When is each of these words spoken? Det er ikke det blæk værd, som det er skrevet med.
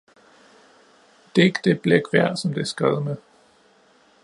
Det 1.35 1.41
er 1.41 1.45
ikke 1.45 1.59
det 1.63 1.81
blæk 1.81 2.01
værd, 2.13 2.35
som 2.37 2.53
det 2.53 2.61
er 2.61 2.65
skrevet 2.65 3.03
med. 3.05 3.15